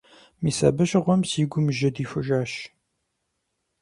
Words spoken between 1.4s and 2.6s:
гум жьы дихужащ.